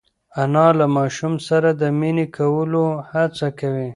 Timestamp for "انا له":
0.41-0.85